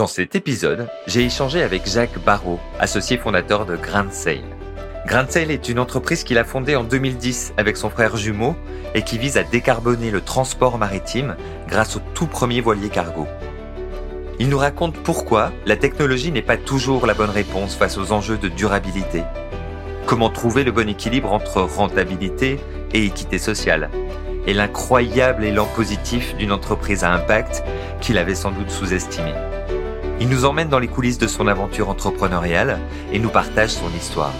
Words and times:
Dans 0.00 0.06
cet 0.06 0.34
épisode, 0.34 0.88
j'ai 1.06 1.26
échangé 1.26 1.62
avec 1.62 1.86
Jacques 1.86 2.24
Barrault, 2.24 2.58
associé 2.78 3.18
fondateur 3.18 3.66
de 3.66 3.76
Grand 3.76 4.10
Sail. 4.10 4.46
Grand 5.06 5.30
Sail 5.30 5.52
est 5.52 5.68
une 5.68 5.78
entreprise 5.78 6.24
qu'il 6.24 6.38
a 6.38 6.44
fondée 6.44 6.74
en 6.74 6.84
2010 6.84 7.52
avec 7.58 7.76
son 7.76 7.90
frère 7.90 8.16
jumeau 8.16 8.56
et 8.94 9.02
qui 9.02 9.18
vise 9.18 9.36
à 9.36 9.42
décarboner 9.42 10.10
le 10.10 10.22
transport 10.22 10.78
maritime 10.78 11.36
grâce 11.68 11.96
au 11.96 12.00
tout 12.14 12.26
premier 12.26 12.62
voilier 12.62 12.88
cargo. 12.88 13.26
Il 14.38 14.48
nous 14.48 14.56
raconte 14.56 14.96
pourquoi 14.96 15.52
la 15.66 15.76
technologie 15.76 16.32
n'est 16.32 16.40
pas 16.40 16.56
toujours 16.56 17.06
la 17.06 17.12
bonne 17.12 17.28
réponse 17.28 17.74
face 17.74 17.98
aux 17.98 18.10
enjeux 18.10 18.38
de 18.38 18.48
durabilité. 18.48 19.22
Comment 20.06 20.30
trouver 20.30 20.64
le 20.64 20.72
bon 20.72 20.88
équilibre 20.88 21.30
entre 21.30 21.60
rentabilité 21.60 22.58
et 22.94 23.04
équité 23.04 23.36
sociale. 23.36 23.90
Et 24.46 24.54
l'incroyable 24.54 25.44
élan 25.44 25.66
positif 25.66 26.34
d'une 26.36 26.52
entreprise 26.52 27.04
à 27.04 27.12
impact 27.12 27.62
qu'il 28.00 28.16
avait 28.16 28.34
sans 28.34 28.50
doute 28.50 28.70
sous-estimé. 28.70 29.34
Il 30.20 30.28
nous 30.28 30.44
emmène 30.44 30.68
dans 30.68 30.78
les 30.78 30.86
coulisses 30.86 31.16
de 31.16 31.26
son 31.26 31.46
aventure 31.48 31.88
entrepreneuriale 31.88 32.78
et 33.10 33.18
nous 33.18 33.30
partage 33.30 33.70
son 33.70 33.88
histoire. 33.98 34.34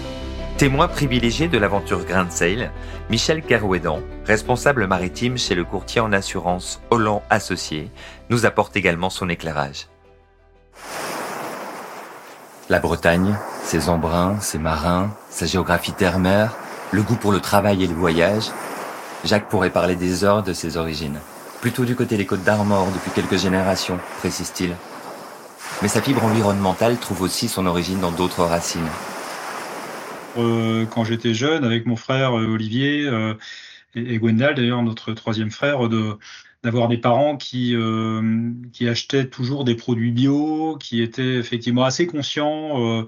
Témoin 0.57 0.87
privilégié 0.87 1.47
de 1.47 1.57
l'aventure 1.57 2.05
Grand 2.05 2.29
Sail, 2.31 2.69
Michel 3.09 3.41
Kerouédan, 3.41 3.99
responsable 4.27 4.85
maritime 4.85 5.39
chez 5.39 5.55
le 5.55 5.63
courtier 5.63 5.99
en 5.99 6.13
assurance 6.13 6.81
Holland 6.91 7.23
Associé, 7.31 7.89
nous 8.29 8.45
apporte 8.45 8.75
également 8.75 9.09
son 9.09 9.27
éclairage. 9.27 9.87
La 12.69 12.77
Bretagne, 12.77 13.35
ses 13.63 13.89
embruns, 13.89 14.39
ses 14.39 14.59
marins, 14.59 15.09
sa 15.31 15.47
géographie 15.47 15.93
terre-mer, 15.93 16.55
le 16.91 17.01
goût 17.01 17.15
pour 17.15 17.31
le 17.31 17.39
travail 17.39 17.83
et 17.83 17.87
le 17.87 17.95
voyage, 17.95 18.51
Jacques 19.23 19.49
pourrait 19.49 19.71
parler 19.71 19.95
des 19.95 20.23
heures 20.23 20.43
de 20.43 20.53
ses 20.53 20.77
origines. 20.77 21.19
Plutôt 21.59 21.85
du 21.85 21.95
côté 21.95 22.17
des 22.17 22.27
côtes 22.27 22.43
d'Armor 22.43 22.87
depuis 22.93 23.11
quelques 23.11 23.41
générations, 23.41 23.97
précise-t-il. 24.19 24.75
Mais 25.81 25.87
sa 25.87 26.01
fibre 26.01 26.23
environnementale 26.23 26.97
trouve 26.97 27.21
aussi 27.21 27.47
son 27.47 27.65
origine 27.65 27.99
dans 27.99 28.11
d'autres 28.11 28.43
racines. 28.43 28.89
Euh, 30.37 30.85
quand 30.85 31.03
j'étais 31.03 31.33
jeune, 31.33 31.63
avec 31.63 31.85
mon 31.85 31.95
frère 31.95 32.37
euh, 32.37 32.47
Olivier 32.47 33.05
euh, 33.05 33.33
et, 33.95 34.17
Gwendal, 34.17 34.55
d'ailleurs 34.55 34.81
notre 34.83 35.13
troisième 35.13 35.51
frère, 35.51 35.89
d'avoir 36.63 36.87
des 36.87 36.97
parents 36.97 37.35
qui 37.37 37.75
achetaient 38.87 39.27
toujours 39.27 39.63
des 39.65 39.75
produits 39.75 40.11
bio, 40.11 40.77
qui 40.79 41.01
étaient 41.01 41.35
effectivement 41.35 41.83
assez 41.83 42.07
conscients, 42.07 43.05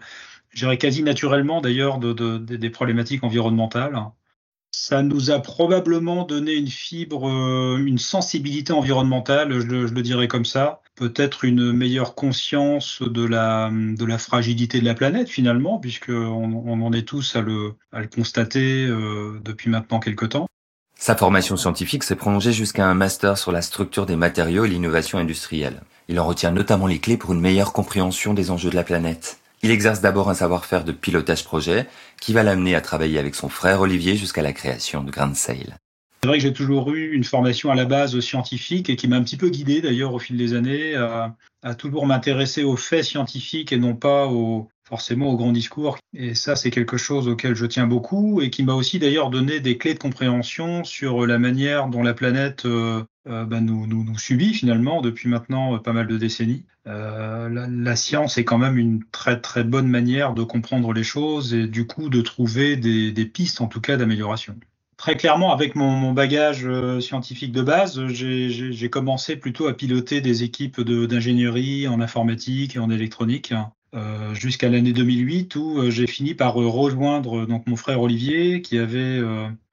je 0.49 0.59
dirais 0.59 0.77
quasi 0.77 1.03
naturellement 1.03 1.61
d'ailleurs, 1.61 1.99
de, 1.99 2.37
des 2.37 2.69
problématiques 2.69 3.23
environnementales 3.23 3.97
ça 4.75 5.03
nous 5.03 5.29
a 5.29 5.39
probablement 5.39 6.25
donné 6.25 6.53
une 6.53 6.67
fibre, 6.67 7.27
une 7.77 7.99
sensibilité 7.99 8.73
environnementale, 8.73 9.59
je 9.59 9.67
le, 9.67 10.01
dirais 10.01 10.27
comme 10.27 10.45
ça. 10.45 10.81
Peut-être 10.95 11.43
une 11.43 11.71
meilleure 11.71 12.13
conscience 12.13 13.01
de 13.01 13.25
la, 13.25 13.71
de 13.71 14.05
la 14.05 14.17
fragilité 14.17 14.79
de 14.79 14.85
la 14.85 14.93
planète 14.93 15.27
finalement, 15.27 15.79
puisqu'on 15.79 16.63
on 16.65 16.81
en 16.81 16.93
est 16.93 17.07
tous 17.07 17.35
à 17.35 17.41
le, 17.41 17.73
à 17.91 18.01
le 18.01 18.07
constater 18.07 18.85
euh, 18.85 19.39
depuis 19.43 19.69
maintenant 19.69 19.99
quelques 19.99 20.29
temps. 20.29 20.47
Sa 20.95 21.15
formation 21.15 21.57
scientifique 21.57 22.03
s'est 22.03 22.15
prolongée 22.15 22.53
jusqu'à 22.53 22.87
un 22.87 22.93
master 22.93 23.37
sur 23.37 23.51
la 23.51 23.61
structure 23.61 24.05
des 24.05 24.15
matériaux 24.15 24.65
et 24.65 24.69
l'innovation 24.69 25.17
industrielle. 25.17 25.81
Il 26.07 26.19
en 26.19 26.25
retient 26.25 26.51
notamment 26.51 26.87
les 26.87 26.99
clés 26.99 27.17
pour 27.17 27.33
une 27.33 27.41
meilleure 27.41 27.73
compréhension 27.73 28.33
des 28.33 28.51
enjeux 28.51 28.69
de 28.69 28.75
la 28.75 28.83
planète. 28.83 29.39
Il 29.63 29.71
exerce 29.71 30.01
d'abord 30.01 30.29
un 30.29 30.33
savoir-faire 30.33 30.83
de 30.83 30.91
pilotage 30.91 31.43
projet 31.43 31.87
qui 32.21 32.33
va 32.33 32.43
l'amener 32.43 32.75
à 32.75 32.81
travailler 32.81 33.17
avec 33.17 33.33
son 33.33 33.49
frère 33.49 33.81
Olivier 33.81 34.15
jusqu'à 34.15 34.41
la 34.41 34.53
création 34.53 35.03
de 35.03 35.11
Grand 35.11 35.35
Sail. 35.35 35.73
C'est 36.23 36.27
vrai 36.27 36.37
que 36.37 36.43
j'ai 36.43 36.53
toujours 36.53 36.93
eu 36.93 37.11
une 37.11 37.25
formation 37.25 37.69
à 37.69 37.75
la 37.75 37.83
base 37.83 38.17
scientifique 38.21 38.89
et 38.89 38.95
qui 38.95 39.09
m'a 39.09 39.17
un 39.17 39.23
petit 39.23 39.35
peu 39.35 39.49
guidé 39.49 39.81
d'ailleurs 39.81 40.13
au 40.13 40.19
fil 40.19 40.37
des 40.37 40.53
années 40.53 40.95
à, 40.95 41.35
à 41.63 41.75
toujours 41.75 42.07
m'intéresser 42.07 42.63
aux 42.63 42.77
faits 42.77 43.03
scientifiques 43.03 43.73
et 43.73 43.77
non 43.77 43.93
pas 43.93 44.27
aux, 44.27 44.69
forcément 44.87 45.27
aux 45.31 45.35
grands 45.35 45.51
discours. 45.51 45.97
Et 46.13 46.33
ça, 46.33 46.55
c'est 46.55 46.71
quelque 46.71 46.95
chose 46.95 47.27
auquel 47.27 47.55
je 47.55 47.65
tiens 47.65 47.87
beaucoup 47.87 48.39
et 48.39 48.49
qui 48.49 48.63
m'a 48.63 48.73
aussi 48.73 48.99
d'ailleurs 48.99 49.31
donné 49.31 49.59
des 49.59 49.77
clés 49.77 49.95
de 49.95 49.99
compréhension 49.99 50.85
sur 50.85 51.27
la 51.27 51.39
manière 51.39 51.89
dont 51.89 52.03
la 52.03 52.13
planète 52.13 52.65
euh, 52.65 53.03
euh, 53.27 53.43
bah, 53.43 53.59
nous, 53.59 53.85
nous, 53.85 54.05
nous, 54.05 54.17
subit 54.17 54.53
finalement 54.53 55.01
depuis 55.01 55.27
maintenant 55.27 55.75
euh, 55.75 55.79
pas 55.79 55.91
mal 55.91 56.07
de 56.07 56.17
décennies. 56.17 56.63
Euh, 56.87 57.49
la, 57.49 57.67
la, 57.67 57.95
science 57.97 58.37
est 58.37 58.45
quand 58.45 58.57
même 58.57 58.77
une 58.77 59.03
très 59.11 59.41
très 59.41 59.65
bonne 59.65 59.87
manière 59.89 60.33
de 60.33 60.43
comprendre 60.43 60.93
les 60.93 61.03
choses 61.03 61.53
et 61.53 61.67
du 61.67 61.85
coup 61.85 62.07
de 62.07 62.21
trouver 62.21 62.77
des, 62.77 63.11
des 63.11 63.25
pistes 63.25 63.59
en 63.59 63.67
tout 63.67 63.81
cas 63.81 63.97
d'amélioration. 63.97 64.55
Très 65.03 65.17
clairement, 65.17 65.51
avec 65.51 65.75
mon, 65.75 66.13
bagage 66.13 66.65
scientifique 67.01 67.51
de 67.51 67.61
base, 67.61 68.07
j'ai 68.07 68.89
commencé 68.89 69.35
plutôt 69.35 69.67
à 69.67 69.73
piloter 69.73 70.21
des 70.21 70.43
équipes 70.43 70.79
d'ingénierie 70.79 71.89
en 71.89 71.99
informatique 71.99 72.77
et 72.77 72.79
en 72.79 72.89
électronique. 72.89 73.53
Euh, 73.93 74.33
jusqu'à 74.33 74.69
l'année 74.69 74.93
2008 74.93 75.57
où 75.57 75.91
j'ai 75.91 76.07
fini 76.07 76.33
par 76.33 76.53
rejoindre 76.55 77.45
donc 77.45 77.67
mon 77.67 77.75
frère 77.75 78.01
Olivier 78.01 78.61
qui 78.61 78.79
avait 78.79 79.19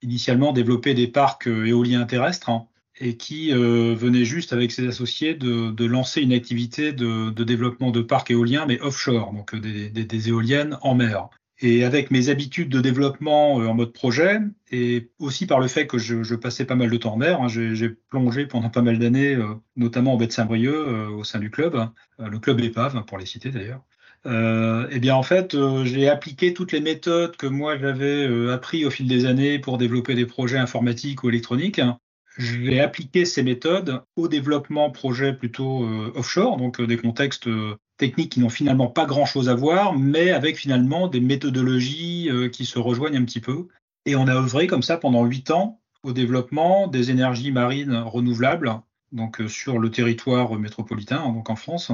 initialement 0.03 0.53
développé 0.53 0.95
des 0.95 1.07
parcs 1.07 1.47
éoliens 1.47 2.05
terrestres 2.07 2.51
hein, 2.51 2.67
et 3.01 3.17
qui 3.17 3.53
euh, 3.53 3.95
venait 3.95 4.25
juste 4.25 4.53
avec 4.53 4.71
ses 4.73 4.87
associés 4.87 5.35
de, 5.35 5.85
lancer 5.85 6.21
une 6.21 6.33
activité 6.33 6.93
de, 6.93 7.31
développement 7.31 7.91
de 7.91 8.03
parcs 8.03 8.31
éoliens, 8.31 8.67
mais 8.67 8.81
offshore, 8.81 9.33
donc 9.33 9.55
euh, 9.55 9.61
des, 9.61 10.29
éoliennes 10.29 10.79
en 10.83 10.95
mer. 10.95 11.31
Et 11.63 11.85
avec 11.85 12.11
mes 12.11 12.31
habitudes 12.31 12.71
de 12.71 12.81
développement 12.81 13.61
euh, 13.61 13.67
en 13.67 13.75
mode 13.75 13.93
projet, 13.93 14.39
et 14.71 15.11
aussi 15.19 15.47
par 15.47 15.61
le 15.61 15.69
fait 15.69 15.87
que 15.87 15.99
je, 15.99 16.35
passais 16.35 16.65
pas 16.65 16.75
mal 16.75 16.91
de 16.91 16.97
temps 16.97 17.15
en 17.15 17.17
mer, 17.19 17.43
hein, 17.43 17.49
j'ai 17.49 17.91
plongé 18.09 18.47
pendant 18.47 18.71
pas 18.71 18.83
mal 18.83 18.99
d'années, 18.99 19.35
euh, 19.35 19.55
notamment 19.77 20.15
en 20.15 20.17
baie 20.17 20.27
de 20.27 20.33
Saint-Brieuc, 20.33 21.11
au 21.11 21.25
sein 21.25 21.39
du 21.39 21.51
club, 21.51 21.89
le 22.19 22.39
club 22.39 22.61
épave, 22.61 22.97
hein, 22.97 23.03
pour 23.07 23.19
les 23.19 23.27
citer 23.27 23.51
d'ailleurs. 23.51 23.83
Euh, 24.27 24.87
eh 24.91 24.99
bien 24.99 25.15
en 25.15 25.23
fait, 25.23 25.57
j'ai 25.85 26.09
appliqué 26.09 26.53
toutes 26.53 26.73
les 26.73 26.81
méthodes 26.81 27.37
que 27.37 27.47
moi 27.47 27.79
j'avais 27.79 28.27
euh, 28.27 28.53
appris 28.53 28.85
au 28.85 28.91
fil 28.91 29.09
des 29.09 29.25
années 29.25 29.59
pour 29.59 29.79
développer 29.79 30.15
des 30.15 30.27
projets 30.27 30.59
informatiques 30.59 31.25
ou 31.25 31.31
électroniques 31.31 31.79
hein, 31.79 31.99
je 32.41 32.57
vais 32.59 32.81
appliquer 32.81 33.25
ces 33.25 33.43
méthodes 33.43 34.03
au 34.17 34.29
développement 34.29 34.91
projet 34.91 35.33
plutôt 35.33 35.85
euh, 35.85 36.13
offshore, 36.15 36.57
donc 36.57 36.81
euh, 36.81 36.87
des 36.87 36.97
contextes 36.97 37.49
euh, 37.49 37.77
techniques 38.01 38.33
qui 38.33 38.41
n'ont 38.41 38.49
finalement 38.49 38.89
pas 38.89 39.07
grand-chose 39.07 39.49
à 39.49 39.55
voir, 39.55 39.97
mais 39.97 40.31
avec 40.31 40.57
finalement 40.57 41.07
des 41.07 41.21
méthodologies 41.21 42.29
qui 42.53 42.65
se 42.65 42.79
rejoignent 42.79 43.19
un 43.19 43.25
petit 43.25 43.41
peu. 43.41 43.69
Et 44.07 44.17
on 44.17 44.27
a 44.27 44.35
œuvré 44.35 44.67
comme 44.67 44.83
ça 44.83 44.97
pendant 44.97 45.25
huit 45.25 45.51
ans 45.51 45.81
au 46.03 46.13
développement 46.13 46.89
des 46.89 47.11
énergies 47.11 47.53
marines 47.53 47.95
renouvelables, 47.95 48.81
donc 49.13 49.41
sur 49.49 49.79
le 49.79 49.91
territoire 49.91 50.59
métropolitain, 50.59 51.23
donc 51.33 51.51
en 51.51 51.57
France. 51.57 51.93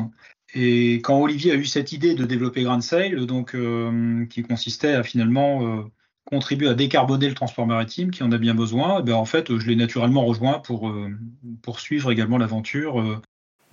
Et 0.54 0.94
quand 0.96 1.20
Olivier 1.20 1.52
a 1.52 1.56
eu 1.56 1.64
cette 1.64 1.92
idée 1.92 2.14
de 2.14 2.24
développer 2.24 2.62
Grand 2.62 2.80
Sail, 2.80 3.26
donc 3.26 3.56
qui 4.30 4.42
consistait 4.42 4.92
à 4.92 5.02
finalement 5.02 5.88
contribue 6.26 6.66
à 6.66 6.74
décarboner 6.74 7.28
le 7.28 7.34
transport 7.34 7.66
maritime 7.66 8.10
qui 8.10 8.22
en 8.22 8.32
a 8.32 8.38
bien 8.38 8.54
besoin, 8.54 8.98
eh 9.00 9.02
ben 9.02 9.14
en 9.14 9.24
fait, 9.24 9.56
je 9.56 9.66
l'ai 9.66 9.76
naturellement 9.76 10.24
rejoint 10.26 10.58
pour 10.58 10.88
euh, 10.88 11.10
poursuivre 11.62 12.10
également 12.10 12.36
l'aventure. 12.36 13.22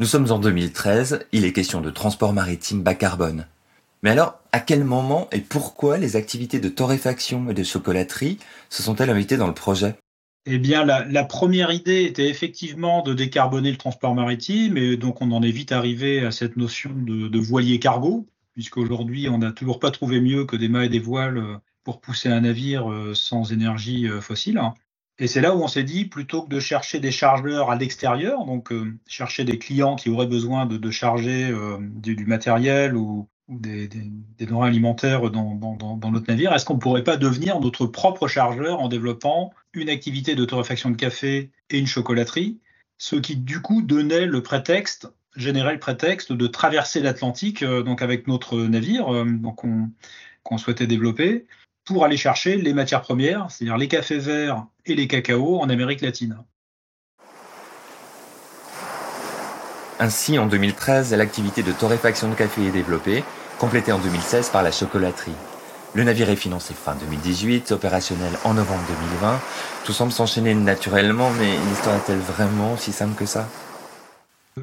Nous 0.04 0.10
sommes 0.10 0.34
en 0.34 0.40
2013, 0.40 1.28
il 1.32 1.46
est 1.46 1.54
question 1.54 1.80
de 1.80 1.90
transport 1.90 2.34
maritime 2.34 2.84
bas 2.84 2.94
carbone. 2.94 3.48
Mais 4.02 4.10
alors, 4.10 4.42
à 4.52 4.60
quel 4.60 4.84
moment 4.84 5.30
et 5.32 5.40
pourquoi 5.40 5.98
les 5.98 6.18
activités 6.18 6.60
de 6.60 6.68
torréfaction 6.68 7.50
et 7.50 7.54
de 7.54 7.64
chocolaterie 7.64 8.38
se 8.70 8.84
sont-elles 8.84 9.10
invitées 9.10 9.38
dans 9.38 9.48
le 9.48 9.54
projet? 9.54 9.96
Eh 10.46 10.58
bien, 10.58 10.84
la, 10.84 11.24
première 11.24 11.72
idée 11.72 12.04
était 12.04 12.28
effectivement 12.28 13.02
de 13.02 13.14
décarboner 13.14 13.72
le 13.72 13.78
transport 13.78 14.14
maritime, 14.14 14.76
et 14.76 14.98
donc 14.98 15.22
on 15.22 15.32
en 15.32 15.42
est 15.42 15.52
vite 15.52 15.72
arrivé 15.72 16.26
à 16.26 16.32
cette 16.32 16.58
notion 16.58 16.92
de, 16.94 17.30
de 17.30 17.40
voilier 17.40 17.80
cargo, 17.80 18.28
puisqu'aujourd'hui 18.52 19.30
on 19.30 19.38
n'a 19.38 19.54
toujours 19.54 19.80
pas 19.80 19.92
trouvé 19.92 20.20
mieux 20.20 20.44
que 20.44 20.58
des 20.58 20.68
mâts 20.68 20.84
et 20.84 20.90
des 20.90 21.00
voiles 21.00 21.62
pour 21.86 22.02
pousser 22.02 22.28
un 22.28 22.42
navire 22.42 22.92
euh, 22.92 23.14
sans 23.14 23.54
énergie 23.54 24.10
euh, 24.10 24.20
fossile. 24.20 24.60
Et 25.20 25.28
c'est 25.28 25.42
là 25.42 25.56
où 25.56 25.62
on 25.62 25.68
s'est 25.68 25.84
dit, 25.84 26.06
plutôt 26.06 26.44
que 26.44 26.50
de 26.50 26.60
chercher 26.60 27.00
des 27.00 27.12
chargeurs 27.12 27.70
à 27.70 27.76
l'extérieur, 27.76 28.46
donc 28.46 28.72
euh, 28.72 28.98
chercher 29.08 29.44
des 29.44 29.60
clients 29.60 29.96
qui 29.96 30.10
auraient 30.10 30.28
besoin 30.28 30.66
de, 30.66 30.78
de 30.78 30.92
charger 30.92 31.54
du, 31.80 32.16
du, 32.16 32.26
matériel 32.26 32.96
ou, 32.96 33.30
des, 33.48 33.88
des, 33.88 34.12
des, 34.38 34.46
denrées 34.46 34.70
alimentaires 34.70 35.30
dans, 35.30 35.56
dans, 35.56 35.98
dans 35.98 36.12
notre 36.12 36.28
navire, 36.30 36.54
est-ce 36.54 36.66
qu'on 36.66 36.76
ne 36.76 36.80
pourrait 36.80 37.04
pas 37.04 37.18
devenir 37.18 37.60
notre 37.60 37.86
propre 37.86 38.28
chargeur 38.28 38.80
en 38.80 38.88
développant 38.88 39.52
une 39.74 39.90
activité 39.90 40.36
de 40.36 40.46
torréfaction 40.46 40.90
de 40.90 40.96
café 40.96 41.52
et 41.70 41.78
une 41.78 41.88
chocolaterie, 41.88 42.60
ce 42.98 43.16
qui 43.16 43.36
du 43.36 43.62
coup 43.62 43.82
donnait 43.82 44.26
le 44.26 44.42
prétexte, 44.42 45.08
générait 45.36 45.74
le 45.74 45.80
prétexte 45.80 46.32
de 46.32 46.48
traverser 46.48 47.02
l'Atlantique 47.02 47.64
donc 47.64 48.02
avec 48.02 48.28
notre 48.28 48.62
navire 48.62 49.26
donc 49.26 49.62
qu'on 50.44 50.58
souhaitait 50.58 50.88
développer 50.88 51.46
pour 51.86 52.06
aller 52.06 52.18
chercher 52.18 52.58
les 52.58 52.74
matières 52.74 53.02
premières, 53.02 53.48
c'est-à-dire 53.50 53.78
les 53.78 53.88
cafés 53.88 54.20
verts 54.20 54.66
et 54.86 54.96
les 54.96 55.08
cacaos 55.08 55.60
en 55.60 55.70
Amérique 55.70 56.02
latine. 56.02 56.38
Ainsi, 60.00 60.40
en 60.40 60.48
2013, 60.48 61.14
l'activité 61.14 61.64
de 61.64 61.72
torréfaction 61.72 62.30
de 62.30 62.36
café 62.36 62.66
est 62.66 62.72
développée, 62.72 63.24
complétée 63.60 63.92
en 63.92 64.00
2016 64.00 64.50
par 64.50 64.64
la 64.64 64.72
chocolaterie. 64.72 65.36
Le 65.94 66.04
navire 66.04 66.30
est 66.30 66.36
financé 66.36 66.74
fin 66.74 66.96
2018, 66.96 67.72
opérationnel 67.72 68.34
en 68.44 68.56
novembre 68.56 68.84
2020. 68.88 69.40
Tout 69.86 69.94
semble 69.94 70.12
s'enchaîner 70.12 70.56
naturellement, 70.56 71.30
mais 71.40 71.56
l'histoire 71.70 71.98
est-elle 71.98 72.18
vraiment 72.18 72.76
si 72.78 72.92
simple 72.92 73.16
que 73.16 73.28
ça? 73.28 73.48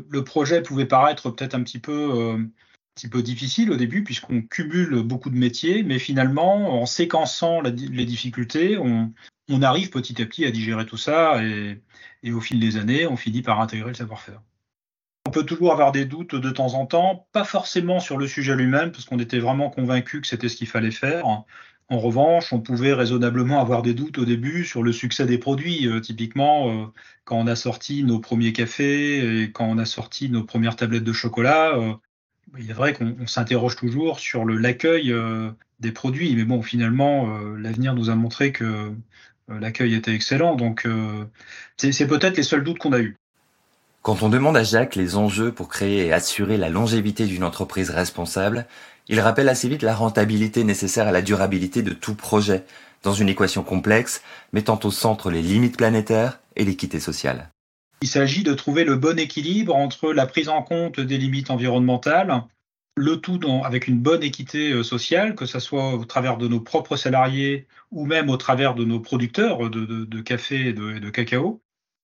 Le 0.08 0.24
projet 0.24 0.62
pouvait 0.62 0.86
paraître 0.86 1.30
peut-être 1.30 1.54
un 1.54 1.62
petit 1.62 1.78
peu, 1.78 2.34
un 2.36 2.46
petit 3.00 3.08
peu 3.08 3.22
difficile 3.22 3.70
au 3.70 3.76
début 3.76 4.04
puisqu'on 4.04 4.42
cumule 4.42 5.02
beaucoup 5.02 5.30
de 5.30 5.36
métiers, 5.36 5.82
mais 5.82 5.98
finalement, 5.98 6.82
en 6.82 6.86
séquençant 6.86 7.60
les 7.62 8.04
difficultés, 8.04 8.76
on, 8.78 9.12
arrive 9.62 9.90
petit 9.90 10.20
à 10.22 10.26
petit 10.26 10.44
à 10.44 10.50
digérer 10.50 10.86
tout 10.86 10.96
ça 10.96 11.42
et, 11.44 11.80
et 12.22 12.32
au 12.32 12.40
fil 12.40 12.60
des 12.60 12.76
années, 12.76 13.06
on 13.06 13.16
finit 13.16 13.42
par 13.42 13.60
intégrer 13.60 13.88
le 13.88 13.94
savoir-faire. 13.94 14.40
On 15.26 15.30
peut 15.30 15.44
toujours 15.44 15.72
avoir 15.72 15.92
des 15.92 16.04
doutes 16.04 16.34
de 16.34 16.50
temps 16.50 16.74
en 16.74 16.86
temps, 16.86 17.26
pas 17.32 17.44
forcément 17.44 18.00
sur 18.00 18.16
le 18.16 18.26
sujet 18.26 18.54
lui-même, 18.54 18.92
parce 18.92 19.04
qu'on 19.04 19.18
était 19.18 19.38
vraiment 19.38 19.70
convaincu 19.70 20.20
que 20.20 20.26
c'était 20.26 20.48
ce 20.48 20.56
qu'il 20.56 20.68
fallait 20.68 20.90
faire. 20.90 21.26
En 21.90 21.98
revanche, 21.98 22.52
on 22.52 22.60
pouvait 22.60 22.92
raisonnablement 22.92 23.60
avoir 23.60 23.82
des 23.82 23.94
doutes 23.94 24.18
au 24.18 24.24
début 24.24 24.64
sur 24.64 24.84
le 24.84 24.92
succès 24.92 25.26
des 25.26 25.38
produits. 25.38 25.88
Euh, 25.88 25.98
typiquement, 25.98 26.70
euh, 26.70 26.86
quand 27.24 27.36
on 27.36 27.48
a 27.48 27.56
sorti 27.56 28.04
nos 28.04 28.20
premiers 28.20 28.52
cafés 28.52 29.42
et 29.42 29.50
quand 29.50 29.64
on 29.66 29.76
a 29.76 29.84
sorti 29.84 30.30
nos 30.30 30.44
premières 30.44 30.76
tablettes 30.76 31.02
de 31.02 31.12
chocolat, 31.12 31.76
euh, 31.76 31.94
il 32.58 32.70
est 32.70 32.74
vrai 32.74 32.92
qu'on 32.94 33.26
s'interroge 33.26 33.76
toujours 33.76 34.20
sur 34.20 34.44
l'accueil 34.44 35.14
des 35.80 35.92
produits. 35.92 36.34
Mais 36.34 36.44
bon, 36.44 36.62
finalement, 36.62 37.28
l'avenir 37.56 37.94
nous 37.94 38.10
a 38.10 38.14
montré 38.14 38.52
que 38.52 38.92
l'accueil 39.48 39.94
était 39.94 40.14
excellent. 40.14 40.56
Donc, 40.56 40.86
c'est 41.76 42.06
peut-être 42.06 42.36
les 42.36 42.42
seuls 42.42 42.64
doutes 42.64 42.78
qu'on 42.78 42.92
a 42.92 43.00
eus. 43.00 43.16
Quand 44.02 44.22
on 44.22 44.30
demande 44.30 44.56
à 44.56 44.62
Jacques 44.62 44.96
les 44.96 45.16
enjeux 45.16 45.52
pour 45.52 45.68
créer 45.68 46.06
et 46.06 46.12
assurer 46.12 46.56
la 46.56 46.70
longévité 46.70 47.26
d'une 47.26 47.44
entreprise 47.44 47.90
responsable, 47.90 48.66
il 49.08 49.20
rappelle 49.20 49.48
assez 49.48 49.68
vite 49.68 49.82
la 49.82 49.94
rentabilité 49.94 50.64
nécessaire 50.64 51.06
à 51.06 51.12
la 51.12 51.20
durabilité 51.20 51.82
de 51.82 51.92
tout 51.92 52.14
projet, 52.14 52.64
dans 53.02 53.12
une 53.12 53.28
équation 53.28 53.62
complexe 53.62 54.22
mettant 54.52 54.78
au 54.84 54.90
centre 54.90 55.30
les 55.30 55.42
limites 55.42 55.76
planétaires 55.76 56.40
et 56.56 56.64
l'équité 56.64 56.98
sociale. 56.98 57.50
Il 58.02 58.08
s'agit 58.08 58.42
de 58.42 58.54
trouver 58.54 58.84
le 58.84 58.96
bon 58.96 59.18
équilibre 59.18 59.76
entre 59.76 60.12
la 60.12 60.26
prise 60.26 60.48
en 60.48 60.62
compte 60.62 61.00
des 61.00 61.18
limites 61.18 61.50
environnementales, 61.50 62.44
le 62.96 63.20
tout 63.20 63.40
avec 63.64 63.88
une 63.88 63.98
bonne 63.98 64.22
équité 64.22 64.72
euh, 64.72 64.82
sociale, 64.82 65.34
que 65.34 65.46
ce 65.46 65.58
soit 65.60 65.94
au 65.94 66.04
travers 66.04 66.36
de 66.36 66.48
nos 66.48 66.60
propres 66.60 66.96
salariés 66.96 67.66
ou 67.90 68.06
même 68.06 68.30
au 68.30 68.36
travers 68.36 68.74
de 68.74 68.84
nos 68.84 69.00
producteurs 69.00 69.70
de, 69.70 70.20
café 70.22 70.68
et 70.68 70.72
de 70.72 71.10
cacao, 71.10 71.62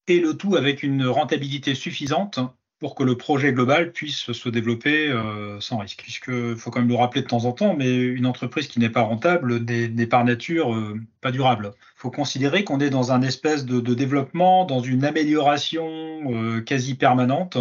et 0.08 0.20
le 0.20 0.36
tout 0.36 0.56
avec 0.56 0.82
une 0.82 1.06
rentabilité 1.06 1.74
suffisante 1.74 2.40
pour 2.78 2.94
que 2.94 3.02
le 3.02 3.16
projet 3.16 3.52
global 3.52 3.92
puisse 3.92 4.32
se 4.32 4.48
développer 4.48 5.08
euh, 5.08 5.58
sans 5.60 5.78
risque. 5.78 6.02
Puisqu'il 6.02 6.56
faut 6.56 6.70
quand 6.70 6.80
même 6.80 6.88
le 6.88 6.94
rappeler 6.94 7.22
de 7.22 7.26
temps 7.26 7.44
en 7.44 7.52
temps, 7.52 7.74
mais 7.76 7.94
une 7.96 8.26
entreprise 8.26 8.68
qui 8.68 8.80
n'est 8.80 8.90
pas 8.90 9.02
rentable 9.02 9.60
n'est 9.64 10.06
par 10.06 10.24
nature 10.24 10.74
euh, 10.74 11.00
pas 11.20 11.32
durable. 11.32 11.72
Il 11.74 12.00
faut 12.00 12.10
considérer 12.10 12.64
qu'on 12.64 12.80
est 12.80 12.90
dans 12.90 13.12
un 13.12 13.22
espèce 13.22 13.64
de, 13.64 13.94
développement, 13.94 14.64
dans 14.66 14.80
une 14.80 15.04
amélioration 15.04 15.86
euh, 16.32 16.60
quasi 16.60 16.94
permanente 16.94 17.58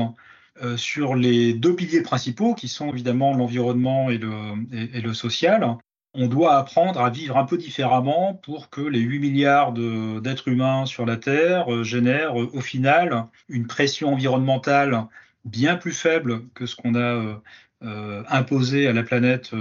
sur 0.78 1.16
les 1.16 1.54
deux 1.54 1.76
piliers 1.76 2.02
principaux 2.02 2.56
qui 2.56 2.70
sont 2.70 2.90
évidemment 2.90 3.34
l'environnement 3.34 4.10
et 4.10 4.18
le 4.18 5.14
social 5.14 5.78
on 6.16 6.28
doit 6.28 6.58
apprendre 6.58 7.02
à 7.02 7.10
vivre 7.10 7.38
un 7.38 7.46
peu 7.46 7.58
différemment 7.58 8.34
pour 8.34 8.70
que 8.70 8.82
les 8.82 9.00
8 9.00 9.20
milliards 9.20 9.74
d'êtres 9.74 10.48
humains 10.48 10.86
sur 10.86 11.06
la 11.06 11.18
Terre 11.18 11.74
euh, 11.74 11.84
génèrent 11.84 12.40
euh, 12.40 12.50
au 12.54 12.62
final 12.62 13.28
une 13.50 13.68
pression 13.68 14.14
environnementale 14.14 15.06
bien 15.44 15.76
plus 15.76 15.94
faible 15.94 16.48
que 16.54 16.66
ce 16.66 16.76
qu'on 16.76 16.96
a 16.96 17.40
euh, 17.84 18.24
imposé 18.30 18.88
à 18.88 18.94
la 18.94 19.04
planète 19.04 19.52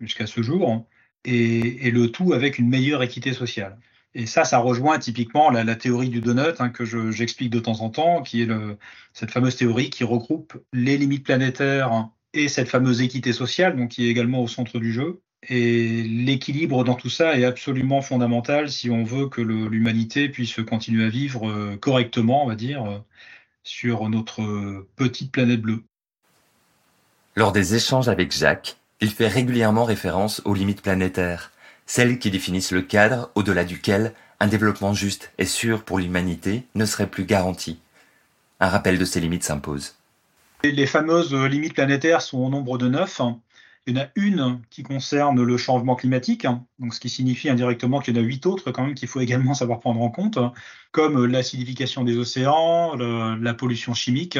jusqu'à 0.00 0.26
ce 0.26 0.42
jour, 0.42 0.86
et, 1.24 1.90
le 1.90 2.10
tout 2.10 2.32
avec 2.32 2.58
une 2.58 2.68
meilleure 2.68 3.02
équité 3.02 3.32
sociale. 3.34 3.78
Et 4.14 4.24
ça, 4.24 4.44
ça 4.44 4.58
rejoint 4.58 4.98
typiquement 4.98 5.50
la, 5.50 5.76
théorie 5.76 6.08
du 6.08 6.20
donut 6.20 6.60
hein, 6.60 6.70
que 6.70 6.84
j'explique 7.10 7.50
de 7.50 7.60
temps 7.60 7.82
en 7.82 7.90
temps, 7.90 8.22
qui 8.22 8.42
est 8.42 8.48
cette 9.12 9.30
fameuse 9.30 9.56
théorie 9.56 9.90
qui 9.90 10.04
regroupe 10.04 10.56
les 10.72 10.96
limites 10.96 11.24
planétaires 11.24 12.08
et 12.32 12.48
cette 12.48 12.68
fameuse 12.68 13.02
équité 13.02 13.34
sociale, 13.34 13.76
donc 13.76 13.90
qui 13.90 14.06
est 14.06 14.10
également 14.10 14.42
au 14.42 14.48
centre 14.48 14.78
du 14.78 14.92
jeu. 14.92 15.20
Et 15.44 16.02
l'équilibre 16.02 16.82
dans 16.82 16.94
tout 16.94 17.10
ça 17.10 17.38
est 17.38 17.44
absolument 17.44 18.02
fondamental 18.02 18.70
si 18.70 18.90
on 18.90 19.04
veut 19.04 19.28
que 19.28 19.40
l'humanité 19.40 20.28
puisse 20.28 20.56
continuer 20.68 21.04
à 21.04 21.08
vivre 21.08 21.48
euh, 21.48 21.76
correctement, 21.76 22.44
on 22.44 22.48
va 22.48 22.56
dire, 22.56 22.84
euh, 22.84 22.98
sur 23.62 24.08
notre 24.08 24.86
petite 24.96 25.30
planète 25.30 25.60
bleue. 25.60 25.84
Lors 27.36 27.52
des 27.52 27.76
échanges 27.76 28.08
avec 28.08 28.32
Jacques, 28.32 28.78
il 29.00 29.10
fait 29.10 29.28
régulièrement 29.28 29.84
référence 29.84 30.42
aux 30.44 30.54
limites 30.54 30.82
planétaires, 30.82 31.52
celles 31.86 32.18
qui 32.18 32.30
définissent 32.30 32.72
le 32.72 32.82
cadre 32.82 33.30
au-delà 33.36 33.64
duquel 33.64 34.12
un 34.40 34.48
développement 34.48 34.92
juste 34.92 35.32
et 35.38 35.44
sûr 35.44 35.84
pour 35.84 35.98
l'humanité 35.98 36.64
ne 36.74 36.84
serait 36.84 37.06
plus 37.06 37.24
garanti. 37.24 37.78
Un 38.58 38.68
rappel 38.68 38.98
de 38.98 39.04
ces 39.04 39.20
limites 39.20 39.44
s'impose. 39.44 39.94
Les 40.64 40.86
fameuses 40.86 41.32
limites 41.32 41.74
planétaires 41.74 42.22
sont 42.22 42.38
au 42.38 42.48
nombre 42.48 42.76
de 42.78 42.88
neuf. 42.88 43.20
Il 43.88 43.96
y 43.96 44.00
en 44.00 44.02
a 44.02 44.08
une 44.16 44.60
qui 44.68 44.82
concerne 44.82 45.42
le 45.42 45.56
changement 45.56 45.96
climatique, 45.96 46.44
hein. 46.44 46.66
donc 46.78 46.92
ce 46.92 47.00
qui 47.00 47.08
signifie 47.08 47.48
indirectement 47.48 48.00
qu'il 48.00 48.14
y 48.14 48.20
en 48.20 48.22
a 48.22 48.24
huit 48.24 48.44
autres 48.44 48.70
quand 48.70 48.84
même 48.84 48.94
qu'il 48.94 49.08
faut 49.08 49.20
également 49.20 49.54
savoir 49.54 49.80
prendre 49.80 50.02
en 50.02 50.10
compte, 50.10 50.38
comme 50.92 51.24
l'acidification 51.24 52.04
des 52.04 52.18
océans, 52.18 52.96
la 52.96 53.54
pollution 53.54 53.94
chimique, 53.94 54.38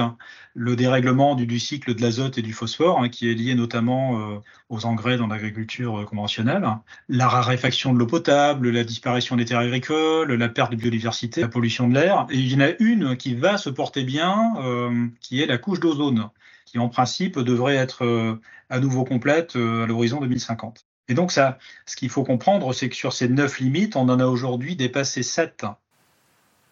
le 0.53 0.77
dérèglement 0.77 1.35
du, 1.35 1.59
cycle 1.59 1.95
de 1.95 2.03
l'azote 2.03 2.37
et 2.37 2.43
du 2.43 2.53
phosphore, 2.53 3.01
hein, 3.01 3.09
qui 3.09 3.31
est 3.31 3.35
lié 3.35 3.55
notamment 3.55 4.21
euh, 4.21 4.39
aux 4.69 4.85
engrais 4.85 5.17
dans 5.17 5.29
l'agriculture 5.29 6.01
euh, 6.01 6.05
conventionnelle, 6.05 6.69
la 7.09 7.27
raréfaction 7.27 7.95
de 7.95 7.99
l'eau 7.99 8.07
potable, 8.07 8.69
la 8.69 8.85
disparition 8.85 9.35
des 9.37 9.47
terres 9.47 9.61
agricoles, 9.61 10.31
la 10.31 10.49
perte 10.51 10.73
de 10.73 10.77
biodiversité, 10.77 11.41
la 11.41 11.49
pollution 11.49 11.89
de 11.89 11.95
l'air. 11.95 12.27
Et 12.29 12.37
il 12.37 12.53
y 12.53 12.55
en 12.55 12.61
a 12.61 12.73
une 12.81 13.17
qui 13.17 13.35
va 13.35 13.57
se 13.57 13.71
porter 13.71 14.05
bien, 14.05 14.57
euh, 14.59 15.07
qui 15.23 15.41
est 15.41 15.47
la 15.47 15.57
couche 15.57 15.81
d'ozone 15.81 16.29
qui 16.69 16.79
en 16.79 16.89
principe 16.89 17.39
devrait 17.39 17.77
être 17.77 18.05
euh, 18.05 18.41
à 18.69 18.79
nouveau 18.81 19.05
complète 19.05 19.57
euh, 19.57 19.85
à 19.85 19.87
l'horizon 19.87 20.21
2050. 20.21 20.85
Et 21.09 21.15
donc 21.15 21.33
ça, 21.33 21.59
ce 21.87 21.97
qu'il 21.97 22.11
faut 22.11 22.25
comprendre, 22.25 22.73
c'est 22.75 22.89
que 22.89 22.97
sur 22.97 23.13
ces 23.13 23.29
neuf 23.29 23.59
limites, 23.61 23.97
on 23.97 24.09
en 24.09 24.21
a 24.21 24.27
aujourd'hui 24.27 24.77
dépassé 24.77 25.23
sept. 25.23 25.65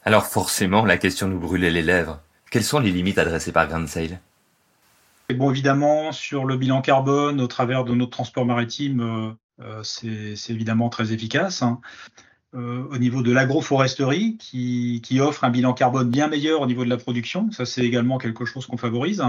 Alors 0.05 0.27
forcément, 0.27 0.85
la 0.85 0.99
question 0.99 1.29
nous 1.29 1.39
brûlait 1.39 1.71
les 1.71 1.83
lèvres. 1.83 2.21
Quelles 2.51 2.65
sont 2.65 2.79
les 2.79 2.93
limites 2.93 3.19
adressées 3.19 3.53
par 3.53 3.67
Grand 3.67 3.87
Sail? 3.87 4.19
Bon, 5.35 5.51
évidemment, 5.51 6.13
sur 6.13 6.45
le 6.45 6.57
bilan 6.57 6.83
carbone, 6.83 7.41
au 7.41 7.47
travers 7.49 7.85
de 7.85 7.95
notre 7.95 8.13
transport 8.13 8.45
maritime, 8.45 9.35
euh, 9.61 9.83
c'est 9.83 10.51
évidemment 10.51 10.91
très 10.91 11.13
efficace. 11.13 11.63
Hein. 11.63 11.81
Euh, 12.57 12.85
au 12.91 12.97
niveau 12.97 13.21
de 13.21 13.33
l'agroforesterie 13.33 14.39
qui, 14.39 15.03
qui, 15.05 15.21
offre 15.21 15.45
un 15.45 15.51
bilan 15.51 15.75
carbone 15.75 16.09
bien 16.09 16.27
meilleur 16.27 16.63
au 16.63 16.67
niveau 16.67 16.85
de 16.85 16.89
la 16.89 16.97
production. 16.97 17.51
Ça, 17.51 17.67
c'est 17.67 17.85
également 17.85 18.17
quelque 18.17 18.47
chose 18.47 18.65
qu'on 18.65 18.79
favorise. 18.79 19.23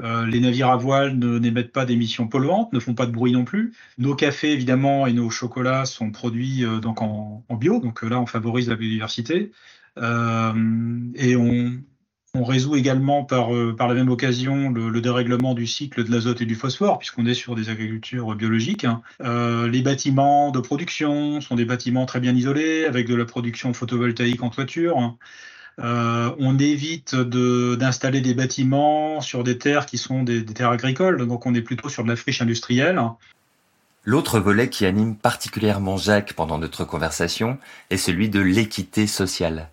Euh, 0.00 0.24
les 0.26 0.38
navires 0.38 0.70
à 0.70 0.76
voile 0.76 1.18
n'émettent 1.18 1.72
pas 1.72 1.84
d'émissions 1.84 2.28
polluantes, 2.28 2.72
ne 2.72 2.78
font 2.78 2.94
pas 2.94 3.06
de 3.06 3.10
bruit 3.10 3.32
non 3.32 3.44
plus. 3.44 3.74
Nos 3.96 4.14
cafés, 4.14 4.52
évidemment, 4.52 5.08
et 5.08 5.12
nos 5.12 5.28
chocolats 5.28 5.86
sont 5.86 6.12
produits 6.12 6.64
euh, 6.64 6.78
donc 6.78 7.02
en, 7.02 7.42
bio. 7.58 7.80
Donc 7.80 8.02
là, 8.02 8.20
on 8.20 8.26
favorise 8.26 8.68
la 8.68 8.76
biodiversité. 8.76 9.50
et 9.96 11.36
on, 11.36 11.72
on 12.34 12.44
résout 12.44 12.76
également 12.76 13.24
par, 13.24 13.54
euh, 13.54 13.74
la 13.78 13.94
même 13.94 14.10
occasion 14.10 14.70
le, 14.70 15.00
dérèglement 15.00 15.54
du 15.54 15.66
cycle 15.66 16.04
de 16.04 16.10
l'azote 16.10 16.40
et 16.40 16.46
du 16.46 16.54
phosphore, 16.54 16.98
puisqu'on 16.98 17.26
est 17.26 17.34
sur 17.34 17.54
des 17.54 17.70
agricultures 17.70 18.34
biologiques. 18.34 18.86
Euh, 19.22 19.68
les 19.68 19.82
bâtiments 19.82 20.50
de 20.50 20.60
production 20.60 21.40
sont 21.40 21.54
des 21.54 21.64
bâtiments 21.64 22.06
très 22.06 22.20
bien 22.20 22.34
isolés, 22.34 22.84
avec 22.84 23.06
de 23.06 23.14
la 23.14 23.24
production 23.24 23.72
photovoltaïque 23.72 24.42
en 24.42 24.50
toiture. 24.50 25.16
Euh, 25.80 26.34
on 26.38 26.58
évite 26.58 27.14
d'installer 27.14 28.20
des 28.20 28.34
bâtiments 28.34 29.20
sur 29.20 29.44
des 29.44 29.58
terres 29.58 29.86
qui 29.86 29.96
sont 29.96 30.22
des, 30.22 30.42
des 30.42 30.54
terres 30.54 30.70
agricoles, 30.70 31.26
donc 31.26 31.46
on 31.46 31.54
est 31.54 31.62
plutôt 31.62 31.88
sur 31.88 32.02
de 32.02 32.08
la 32.08 32.16
friche 32.16 32.42
industrielle. 32.42 33.00
L'autre 34.04 34.40
volet 34.40 34.68
qui 34.68 34.86
anime 34.86 35.16
particulièrement 35.16 35.96
Jacques 35.96 36.32
pendant 36.32 36.58
notre 36.58 36.84
conversation 36.84 37.58
est 37.90 37.96
celui 37.96 38.28
de 38.28 38.40
l'équité 38.40 39.06
sociale. 39.06 39.68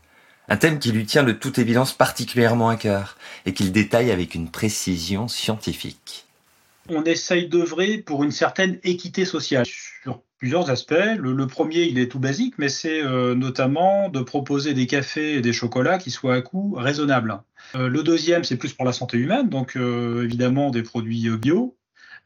Un 0.47 0.57
thème 0.57 0.79
qui 0.79 0.91
lui 0.91 1.05
tient 1.05 1.23
de 1.23 1.31
toute 1.31 1.57
évidence 1.57 1.93
particulièrement 1.93 2.69
à 2.69 2.75
cœur 2.75 3.17
et 3.45 3.53
qu'il 3.53 3.71
détaille 3.71 4.11
avec 4.11 4.35
une 4.35 4.49
précision 4.49 5.27
scientifique. 5.27 6.25
On 6.89 7.03
essaye 7.03 7.47
d'œuvrer 7.47 7.97
pour 7.97 8.23
une 8.23 8.31
certaine 8.31 8.79
équité 8.83 9.25
sociale 9.25 9.65
sur 9.65 10.21
plusieurs 10.37 10.69
aspects. 10.69 10.93
Le, 11.17 11.47
premier, 11.47 11.83
il 11.83 11.97
est 11.97 12.09
tout 12.09 12.19
basique, 12.19 12.55
mais 12.59 12.69
c'est 12.69 13.03
euh, 13.03 13.33
notamment 13.33 14.09
de 14.09 14.19
proposer 14.19 14.75
des 14.75 14.85
cafés 14.85 15.35
et 15.35 15.41
des 15.41 15.53
chocolats 15.53 15.97
qui 15.97 16.11
soient 16.11 16.35
à 16.35 16.41
coût 16.41 16.75
raisonnable. 16.77 17.41
Euh, 17.73 17.87
le 17.87 18.03
deuxième, 18.03 18.43
c'est 18.43 18.57
plus 18.57 18.73
pour 18.73 18.85
la 18.85 18.93
santé 18.93 19.17
humaine, 19.17 19.49
donc 19.49 19.75
euh, 19.75 20.23
évidemment 20.23 20.69
des 20.69 20.83
produits 20.83 21.27
bio. 21.37 21.74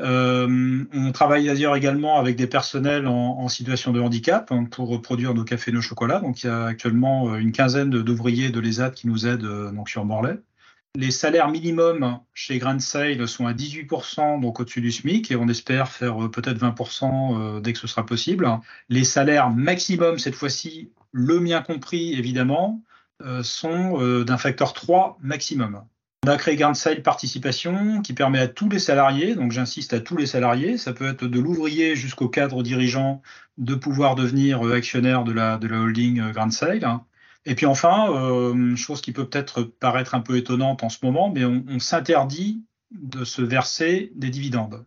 Euh, 0.01 0.85
on 0.93 1.11
travaille 1.11 1.47
d'ailleurs 1.47 1.75
également 1.75 2.19
avec 2.19 2.37
des 2.37 2.47
personnels 2.47 3.07
en, 3.07 3.47
situation 3.49 3.91
de 3.91 3.99
handicap 3.99 4.51
hein, 4.51 4.65
pour 4.65 5.01
produire 5.01 5.33
nos 5.33 5.43
cafés 5.43 5.71
et 5.71 5.73
nos 5.73 5.81
chocolats. 5.81 6.19
Donc 6.19 6.43
il 6.43 6.47
y 6.47 6.49
a 6.49 6.65
actuellement 6.65 7.33
euh, 7.33 7.37
une 7.37 7.51
quinzaine 7.51 7.89
d'ouvriers 7.89 8.49
de 8.49 8.59
l'ESAT 8.59 8.91
qui 8.91 9.07
nous 9.07 9.27
aident 9.27 9.43
euh, 9.43 9.71
donc 9.71 9.89
sur 9.89 10.05
Morlaix. 10.05 10.39
Les 10.95 11.11
salaires 11.11 11.49
minimums 11.49 12.19
chez 12.33 12.57
Grand 12.57 12.79
Sale 12.79 13.27
sont 13.27 13.45
à 13.45 13.53
18%, 13.53 14.41
donc 14.41 14.59
au-dessus 14.59 14.81
du 14.81 14.91
SMIC, 14.91 15.31
et 15.31 15.35
on 15.35 15.47
espère 15.47 15.91
faire 15.91 16.29
peut-être 16.31 16.57
20% 16.57 17.61
dès 17.61 17.73
que 17.73 17.79
ce 17.79 17.85
sera 17.85 18.05
possible. 18.07 18.49
Les 18.89 19.03
salaires 19.03 19.51
maximum, 19.51 20.17
cette 20.17 20.33
fois-ci, 20.33 20.91
le 21.11 21.39
mien 21.39 21.61
compris 21.61 22.13
évidemment, 22.13 22.81
sont 23.43 24.23
d'un 24.23 24.37
facteur 24.39 24.73
3 24.73 25.19
maximum. 25.21 25.83
On 26.25 26.31
a 26.31 26.38
créé 26.38 26.57
Guernsey 26.57 26.97
Participation 26.97 28.01
qui 28.01 28.13
permet 28.13 28.39
à 28.39 28.47
tous 28.49 28.67
les 28.67 28.79
salariés, 28.79 29.35
donc 29.35 29.53
j'insiste 29.53 29.93
à 29.93 30.01
tous 30.01 30.17
les 30.17 30.25
salariés, 30.25 30.77
ça 30.77 30.91
peut 30.91 31.07
être 31.07 31.25
de 31.25 31.39
l'ouvrier 31.39 31.95
jusqu'au 31.95 32.27
cadre 32.27 32.61
dirigeant, 32.61 33.21
de 33.57 33.73
pouvoir 33.73 34.15
devenir 34.15 34.65
euh, 34.67 34.75
actionnaire 34.75 35.23
de 35.23 35.31
la, 35.31 35.57
de 35.57 35.67
la 35.67 35.79
holding 35.79 36.19
euh, 36.19 36.31
Guernsey. 36.33 36.81
Et 37.45 37.55
puis 37.55 37.65
enfin, 37.65 38.11
euh, 38.11 38.75
chose 38.75 39.01
qui 39.01 39.13
peut 39.13 39.29
peut-être 39.29 39.63
paraître 39.63 40.13
un 40.13 40.19
peu 40.19 40.35
étonnante 40.35 40.83
en 40.83 40.89
ce 40.89 40.97
moment, 41.03 41.31
mais 41.31 41.45
on, 41.45 41.79
s'interdit 41.79 42.63
de 42.91 43.23
se 43.23 43.41
verser 43.41 44.11
des 44.15 44.29
dividendes. 44.29 44.85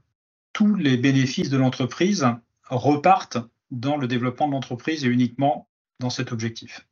Tous 0.52 0.74
les 0.74 0.98
bénéfices 0.98 1.48
de 1.48 1.56
l'entreprise 1.56 2.26
repartent 2.68 3.38
dans 3.70 3.96
le 3.96 4.06
développement 4.06 4.48
de 4.48 4.52
l'entreprise 4.52 5.04
et 5.04 5.08
uniquement 5.08 5.66
dans 5.98 6.10
cet 6.10 6.30
objectif. 6.30 6.86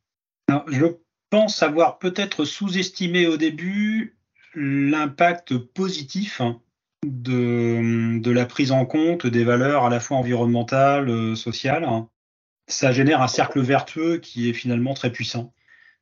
Je 0.67 0.87
pense 1.29 1.61
avoir 1.61 1.99
peut-être 1.99 2.43
sous-estimé 2.43 3.27
au 3.27 3.37
début 3.37 4.17
l'impact 4.55 5.57
positif 5.57 6.41
de, 7.05 8.19
de, 8.19 8.31
la 8.31 8.45
prise 8.45 8.71
en 8.71 8.85
compte 8.85 9.25
des 9.25 9.43
valeurs 9.43 9.85
à 9.85 9.89
la 9.89 9.99
fois 9.99 10.17
environnementales, 10.17 11.09
euh, 11.09 11.35
sociales. 11.35 11.87
Ça 12.67 12.91
génère 12.91 13.21
un 13.21 13.27
cercle 13.27 13.61
vertueux 13.61 14.17
qui 14.17 14.49
est 14.49 14.53
finalement 14.53 14.93
très 14.93 15.11
puissant. 15.11 15.53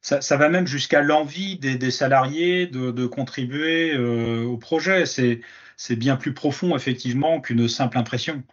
Ça, 0.01 0.21
ça 0.21 0.37
va 0.37 0.49
même 0.49 0.67
jusqu'à 0.67 1.01
l'envie 1.01 1.57
des, 1.57 1.75
des, 1.75 1.91
salariés 1.91 2.67
de, 2.67 2.91
de 2.91 3.05
contribuer 3.05 3.93
euh, 3.93 4.43
au 4.43 4.57
projet. 4.57 5.05
C'est 5.05 5.95
bien 5.95 6.15
plus 6.15 6.33
profond, 6.33 6.75
effectivement, 6.75 7.41
qu'une 7.41 7.67
simple 7.67 7.97
impression. 7.97 8.43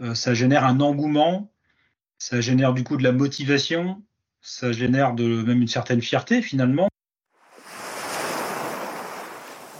Euh, 0.00 0.14
ça 0.14 0.34
génère 0.34 0.64
un 0.64 0.80
engouement, 0.80 1.52
ça 2.18 2.40
génère 2.40 2.74
du 2.74 2.84
coup 2.84 2.96
de 2.96 3.04
la 3.04 3.12
motivation, 3.12 4.02
ça 4.40 4.72
génère 4.72 5.14
de, 5.14 5.42
même 5.42 5.62
une 5.62 5.68
certaine 5.68 6.02
fierté, 6.02 6.42
finalement. 6.42 6.88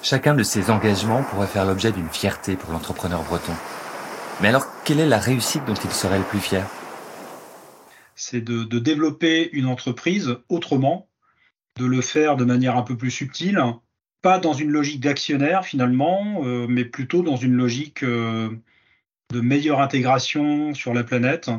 Chacun 0.04 0.34
de 0.34 0.42
ces 0.42 0.70
engagements 0.70 1.22
pourrait 1.22 1.46
faire 1.46 1.64
l'objet 1.64 1.90
d'une 1.90 2.10
fierté 2.10 2.56
pour 2.56 2.72
l'entrepreneur 2.72 3.22
breton. 3.22 3.54
Mais 4.42 4.48
alors, 4.48 4.66
quelle 4.84 5.00
est 5.00 5.08
la 5.08 5.18
réussite 5.18 5.64
dont 5.64 5.72
il 5.72 5.90
serait 5.90 6.18
le 6.18 6.24
plus 6.24 6.40
fier? 6.40 6.66
C'est 8.14 8.42
de, 8.42 8.64
développer 8.78 9.48
une 9.52 9.64
entreprise 9.64 10.36
autrement, 10.50 11.08
de 11.78 11.86
le 11.86 12.02
faire 12.02 12.36
de 12.36 12.44
manière 12.44 12.76
un 12.76 12.82
peu 12.82 12.98
plus 12.98 13.10
subtile, 13.10 13.58
pas 14.20 14.38
dans 14.38 14.52
une 14.52 14.68
logique 14.68 15.00
d'actionnaire 15.00 15.64
finalement, 15.64 16.42
euh, 16.44 16.66
mais 16.68 16.84
plutôt 16.84 17.22
dans 17.22 17.36
une 17.36 17.54
logique 17.54 18.02
euh, 18.02 18.50
de 19.32 19.40
meilleure 19.40 19.80
intégration 19.80 20.74
sur 20.74 20.92
la 20.92 21.02
planète, 21.02 21.50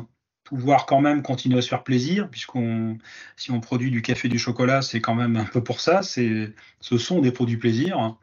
pouvoir 0.44 0.86
quand 0.86 1.00
même 1.00 1.22
continuer 1.22 1.58
à 1.58 1.62
se 1.62 1.68
faire 1.68 1.82
plaisir, 1.82 2.30
puisqu'on, 2.30 2.98
si 3.34 3.50
on 3.50 3.58
produit 3.58 3.90
du 3.90 4.02
café 4.02 4.28
du 4.28 4.38
chocolat, 4.38 4.82
c'est 4.82 5.00
quand 5.00 5.16
même 5.16 5.36
un 5.36 5.46
peu 5.46 5.64
pour 5.64 5.80
ça, 5.80 6.02
ce 6.04 6.52
sont 6.96 7.20
des 7.20 7.32
produits 7.32 7.56
plaisir. 7.56 8.16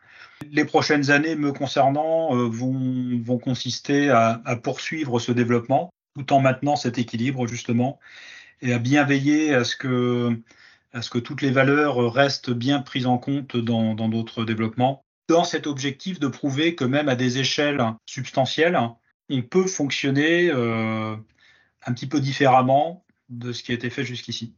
Les 0.52 0.66
prochaines 0.66 1.12
années 1.12 1.36
me 1.36 1.52
concernant 1.52 2.36
euh, 2.36 2.48
vont, 2.48 3.22
vont 3.24 3.38
consister 3.38 4.10
à, 4.10 4.42
poursuivre 4.64 5.20
ce 5.20 5.32
développement 5.32 5.92
tout 6.16 6.32
en 6.34 6.40
maintenant 6.40 6.76
cet 6.76 7.00
équilibre 7.00 7.48
justement 7.48 8.00
et 8.62 8.74
à 8.74 8.80
bien 8.80 9.04
veiller 9.04 9.54
à 9.54 9.64
ce 9.64 9.76
que, 9.76 10.40
à 10.94 11.02
ce 11.02 11.10
que 11.10 11.18
toutes 11.18 11.42
les 11.42 11.52
valeurs 11.52 12.14
restent 12.14 12.52
bien 12.52 12.82
prises 12.82 13.08
en 13.08 13.18
compte 13.18 13.58
dans, 13.58 13.96
dans 13.96 14.10
d'autres 14.10 14.46
développements, 14.46 15.04
dans 15.28 15.44
cet 15.44 15.68
objectif 15.68 16.20
de 16.20 16.28
prouver 16.28 16.76
que 16.76 16.86
même 16.86 17.10
à 17.10 17.16
des 17.16 17.40
échelles 17.40 17.84
substantielles, 18.06 18.80
on 19.30 19.42
peut 19.42 19.68
fonctionner 19.68 20.50
euh, 20.50 21.16
un 21.86 21.94
petit 21.94 22.08
peu 22.08 22.20
différemment 22.20 23.06
de 23.30 23.52
ce 23.52 23.64
qui 23.64 23.72
a 23.72 23.76
été 23.76 23.90
fait 23.90 24.04
jusqu'ici. 24.04 24.56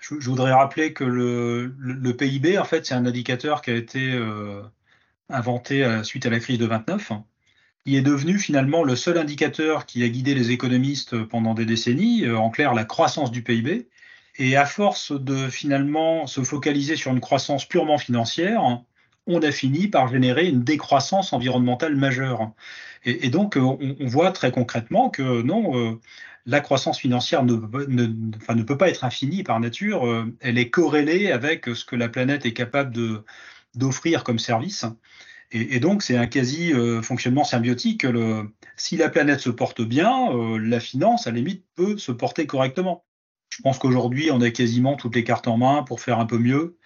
Je, 0.00 0.18
je, 0.18 0.30
voudrais 0.30 0.52
rappeler 0.52 0.92
que 0.94 1.04
le, 1.04 2.16
PIB, 2.16 2.58
en 2.58 2.64
fait, 2.64 2.86
c'est 2.86 2.94
un 2.94 3.04
indicateur 3.04 3.60
qui 3.60 3.70
a 3.70 3.74
été 3.74 4.12
euh, 4.12 4.62
inventé 5.28 5.84
à, 5.84 6.04
suite 6.04 6.26
à 6.26 6.30
la 6.30 6.40
crise 6.40 6.58
de 6.58 6.66
29. 6.66 7.12
Il 7.86 7.96
est 7.96 8.02
devenu 8.02 8.38
finalement 8.38 8.82
le 8.82 8.96
seul 8.96 9.18
indicateur 9.18 9.84
qui 9.84 10.02
a 10.02 10.08
guidé 10.08 10.34
les 10.34 10.50
économistes 10.50 11.22
pendant 11.24 11.54
des 11.54 11.66
décennies, 11.66 12.24
euh, 12.24 12.38
en 12.38 12.50
clair 12.50 12.74
la 12.74 12.84
croissance 12.84 13.30
du 13.30 13.42
PIB. 13.42 13.88
Et 14.36 14.56
à 14.56 14.66
force 14.66 15.12
de 15.12 15.48
finalement 15.48 16.26
se 16.26 16.42
focaliser 16.42 16.96
sur 16.96 17.12
une 17.12 17.20
croissance 17.20 17.66
purement 17.66 17.98
financière, 17.98 18.82
on 19.26 19.42
a 19.42 19.52
fini 19.52 19.88
par 19.88 20.08
générer 20.08 20.48
une 20.48 20.64
décroissance 20.64 21.32
environnementale 21.32 21.94
majeure. 21.94 22.52
Et, 23.04 23.28
donc, 23.28 23.56
on, 23.56 23.78
on, 24.00 24.06
voit 24.06 24.32
très 24.32 24.50
concrètement 24.50 25.10
que 25.10 25.42
non, 25.42 25.78
euh, 25.78 26.00
la 26.46 26.60
croissance 26.60 26.98
financière 26.98 27.44
ne, 27.44 28.62
peut 28.62 28.78
pas 28.78 28.88
être 28.88 29.04
infinie 29.04 29.42
par 29.42 29.60
nature. 29.60 30.06
Euh, 30.06 30.34
elle 30.40 30.58
est 30.58 30.70
corrélée 30.70 31.30
avec 31.30 31.66
ce 31.66 31.84
que 31.84 31.96
la 31.96 32.08
planète 32.08 32.46
est 32.46 32.52
capable 32.52 32.92
de, 32.92 33.22
d'offrir 33.76 34.24
comme 34.24 34.38
service. 34.38 34.86
Et, 35.56 35.78
donc, 35.78 36.02
c'est 36.02 36.16
un 36.16 36.26
quasi 36.26 36.72
euh, 36.72 37.00
fonctionnement 37.00 37.44
symbiotique. 37.44 38.04
Si 38.76 38.96
la 38.96 39.08
planète 39.08 39.38
se 39.38 39.50
porte 39.50 39.82
bien, 39.82 40.32
euh, 40.32 40.58
la 40.58 40.80
finance, 40.80 41.28
à 41.28 41.30
la 41.30 41.36
limite, 41.36 41.64
peut 41.76 41.96
se 41.96 42.10
porter 42.10 42.46
correctement. 42.46 43.04
Je 43.50 43.62
pense 43.62 43.78
qu'aujourd'hui, 43.78 44.30
on 44.32 44.40
a 44.40 44.50
quasiment 44.50 44.96
toutes 44.96 45.14
les 45.14 45.22
cartes 45.22 45.46
en 45.46 45.56
main 45.56 45.84
pour 45.84 46.00
faire 46.00 46.18
un 46.18 46.26
peu 46.26 46.38
mieux. 46.38 46.76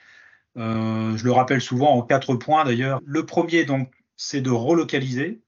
Euh, 0.59 1.17
je 1.17 1.25
le 1.25 1.33
rappelle 1.33 1.63
souvent 1.63 1.93
en 1.93 2.03
quatre 2.03 2.35
points 2.35 2.65
d'ailleurs. 2.65 3.01
Le 3.07 3.25
premier, 3.25 3.65
donc, 3.65 3.91
c'est 4.17 4.43
de 4.43 4.51
relocaliser. 4.51 5.41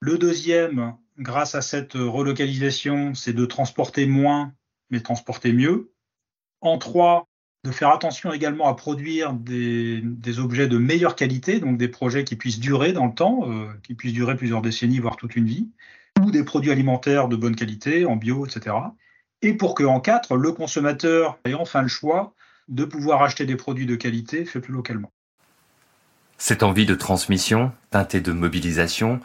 Le 0.00 0.18
deuxième, 0.18 0.96
grâce 1.16 1.54
à 1.54 1.62
cette 1.62 1.92
relocalisation, 1.94 3.14
c'est 3.14 3.34
de 3.34 3.46
transporter 3.46 4.06
moins, 4.06 4.52
mais 4.90 5.00
transporter 5.00 5.52
mieux. 5.52 5.92
En 6.60 6.78
trois, 6.78 7.28
de 7.64 7.70
faire 7.70 7.88
attention 7.88 8.32
également 8.32 8.68
à 8.68 8.74
produire 8.74 9.32
des, 9.32 10.02
objets 10.38 10.68
de 10.68 10.76
meilleure 10.76 11.16
qualité, 11.16 11.60
donc 11.60 11.78
des 11.78 11.88
projets 11.88 12.22
qui 12.24 12.36
puissent 12.36 12.60
durer 12.60 12.92
dans 12.92 13.06
le 13.06 13.14
temps, 13.14 13.50
euh, 13.50 13.66
qui 13.82 13.94
puissent 13.94 14.12
durer 14.12 14.36
plusieurs 14.36 14.60
décennies, 14.60 14.98
voire 14.98 15.16
toute 15.16 15.34
une 15.34 15.46
vie, 15.46 15.70
ou 16.22 16.30
des 16.30 16.44
produits 16.44 16.70
alimentaires 16.70 17.26
de 17.26 17.36
bonne 17.36 17.56
qualité, 17.56 18.04
en 18.04 18.16
bio, 18.16 18.46
etc. 18.46 18.76
Et 19.40 19.54
pour 19.54 19.74
que 19.74 19.82
en 19.82 20.00
quatre, 20.00 20.36
le 20.36 20.52
consommateur 20.52 21.38
ait 21.46 21.54
enfin 21.54 21.80
le 21.80 21.88
choix 21.88 22.34
de 22.68 22.84
pouvoir 22.84 23.22
acheter 23.22 23.46
des 23.46 23.56
produits 23.56 23.86
de 23.86 23.96
qualité 23.96 24.44
faits 24.44 24.62
plus 24.62 24.74
localement. 24.74 25.10
Cette 26.36 26.62
envie 26.62 26.86
de 26.86 26.94
transmission, 26.94 27.72
teintée 27.90 28.20
de 28.20 28.32
mobilisation, 28.32 29.20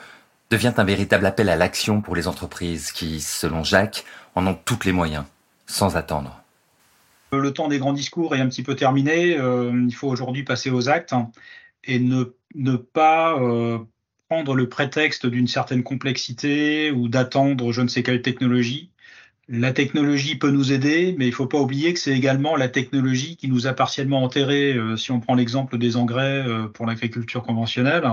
devient 0.50 0.74
un 0.78 0.84
véritable 0.86 1.26
appel 1.26 1.50
à 1.50 1.58
l'action 1.58 2.02
pour 2.02 2.16
les 2.16 2.28
entreprises 2.28 2.94
qui, 2.94 3.20
selon 3.20 3.66
Jacques, 3.66 4.06
en 4.36 4.48
ont 4.48 4.58
tous 4.66 4.86
les 4.86 4.94
moyens, 4.94 5.26
sans 5.68 5.98
attendre. 5.98 6.39
Le 7.32 7.52
temps 7.54 7.68
des 7.68 7.80
grands 7.80 7.94
discours 7.94 8.36
est 8.36 8.40
un 8.40 8.48
petit 8.48 8.64
peu 8.64 8.76
terminé. 8.76 9.38
Euh, 9.38 9.86
il 9.88 9.94
faut 9.94 10.08
aujourd'hui 10.08 10.44
passer 10.44 10.72
aux 10.72 10.90
actes 10.90 11.14
et 11.84 12.00
ne, 12.00 12.24
pas 12.76 13.40
euh, 13.40 13.80
prendre 14.28 14.56
le 14.56 14.68
prétexte 14.68 15.26
d'une 15.26 15.48
certaine 15.48 15.84
complexité 15.84 16.92
ou 16.92 17.08
d'attendre 17.08 17.72
je 17.72 17.82
ne 17.82 17.88
sais 17.88 18.04
quelle 18.04 18.22
technologie. 18.22 18.92
La 19.52 19.74
technologie 19.74 20.36
peut 20.36 20.52
nous 20.52 20.72
aider, 20.72 21.16
mais 21.18 21.26
il 21.26 21.32
ne 21.32 21.36
faut 21.36 21.48
pas 21.48 21.60
oublier 21.60 21.94
que 21.94 22.00
c'est 22.00 22.16
également 22.16 22.56
la 22.56 22.70
technologie 22.70 23.36
qui 23.36 23.48
nous 23.48 23.66
a 23.66 23.74
partiellement 23.74 24.24
enterrés. 24.24 24.74
Euh, 24.74 24.96
si 24.96 25.12
on 25.12 25.20
prend 25.20 25.34
l'exemple 25.34 25.80
des 25.80 25.98
engrais 25.98 26.48
euh, 26.48 26.68
pour 26.68 26.86
l'agriculture 26.86 27.42
conventionnelle, 27.42 28.04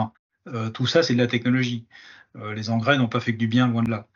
euh, 0.48 0.70
tout 0.70 0.86
ça, 0.86 1.02
c'est 1.02 1.14
de 1.14 1.18
la 1.18 1.26
technologie. 1.26 1.84
Euh, 2.36 2.54
les 2.54 2.70
engrais 2.70 2.96
n'ont 2.96 3.08
pas 3.08 3.20
fait 3.20 3.32
que 3.32 3.38
du 3.38 3.48
bien, 3.48 3.68
loin 3.68 3.82
de 3.82 3.90
là. 3.90 4.06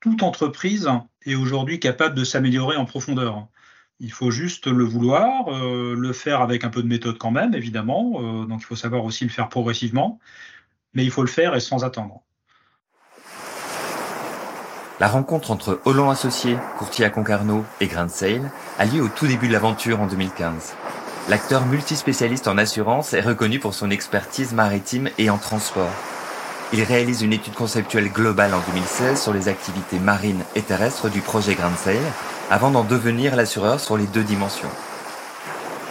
Toute 0.00 0.22
entreprise 0.22 0.88
est 1.24 1.34
aujourd'hui 1.34 1.80
capable 1.80 2.14
de 2.16 2.24
s'améliorer 2.24 2.76
en 2.76 2.84
profondeur. 2.84 3.46
Il 3.98 4.12
faut 4.12 4.30
juste 4.30 4.66
le 4.66 4.84
vouloir, 4.84 5.48
euh, 5.48 5.94
le 5.96 6.12
faire 6.12 6.42
avec 6.42 6.64
un 6.64 6.68
peu 6.68 6.82
de 6.82 6.88
méthode 6.88 7.16
quand 7.16 7.30
même, 7.30 7.54
évidemment. 7.54 8.14
Euh, 8.16 8.44
donc 8.44 8.60
il 8.60 8.64
faut 8.64 8.76
savoir 8.76 9.04
aussi 9.04 9.24
le 9.24 9.30
faire 9.30 9.48
progressivement, 9.48 10.18
mais 10.92 11.04
il 11.04 11.10
faut 11.10 11.22
le 11.22 11.28
faire 11.28 11.54
et 11.54 11.60
sans 11.60 11.84
attendre. 11.84 12.22
La 15.00 15.08
rencontre 15.08 15.50
entre 15.50 15.80
Holland 15.84 16.10
Associés, 16.10 16.56
courtier 16.78 17.04
à 17.04 17.10
Concarneau 17.10 17.64
et 17.80 17.86
Grain 17.86 18.08
Sale 18.08 18.50
a 18.78 18.86
lieu 18.86 19.02
au 19.02 19.08
tout 19.08 19.26
début 19.26 19.48
de 19.48 19.52
l'aventure 19.52 20.00
en 20.00 20.06
2015. 20.06 20.74
L'acteur 21.28 21.66
multispécialiste 21.66 22.48
en 22.48 22.56
assurance 22.56 23.12
est 23.12 23.20
reconnu 23.20 23.58
pour 23.58 23.74
son 23.74 23.90
expertise 23.90 24.52
maritime 24.52 25.10
et 25.18 25.28
en 25.28 25.38
transport. 25.38 25.90
Il 26.72 26.82
réalise 26.82 27.22
une 27.22 27.32
étude 27.32 27.54
conceptuelle 27.54 28.10
globale 28.10 28.52
en 28.52 28.60
2016 28.72 29.22
sur 29.22 29.32
les 29.32 29.46
activités 29.46 30.00
marines 30.00 30.42
et 30.56 30.62
terrestres 30.62 31.08
du 31.08 31.20
projet 31.20 31.54
Grain 31.54 31.74
Sale 31.76 31.96
avant 32.50 32.72
d'en 32.72 32.82
devenir 32.82 33.36
l'assureur 33.36 33.78
sur 33.78 33.96
les 33.96 34.06
deux 34.06 34.24
dimensions. 34.24 34.68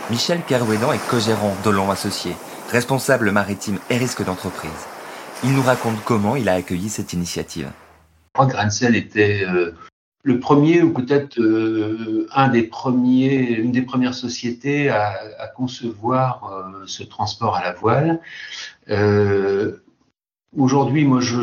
Michel 0.10 0.42
Kerouédan 0.46 0.92
est 0.92 1.08
co-gérant 1.10 1.56
d'Olon 1.64 1.92
Associé, 1.92 2.34
responsable 2.72 3.32
maritime 3.32 3.80
et 3.90 3.98
risque 3.98 4.24
d'entreprise. 4.26 4.72
Il 5.46 5.54
nous 5.54 5.62
raconte 5.62 6.04
comment 6.04 6.36
il 6.36 6.50
a 6.50 6.54
accueilli 6.54 6.90
cette 6.90 7.14
initiative. 7.14 7.72
Grancel 8.38 8.98
était 8.98 9.46
euh, 9.48 9.72
le 10.24 10.40
premier 10.40 10.82
ou 10.82 10.92
peut-être 10.92 11.40
euh, 11.40 12.28
un 12.34 12.50
des 12.50 12.64
premiers, 12.64 13.36
une 13.36 13.72
des 13.72 13.82
premières 13.82 14.14
sociétés 14.14 14.90
à, 14.90 15.48
concevoir 15.56 16.52
euh, 16.52 16.84
ce 16.86 17.04
transport 17.04 17.56
à 17.56 17.64
la 17.64 17.72
voile. 17.72 18.20
Aujourd'hui, 20.58 21.04
moi, 21.04 21.20
je, 21.20 21.38